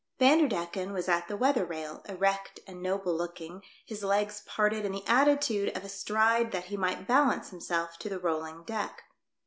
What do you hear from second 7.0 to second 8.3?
balance himself to the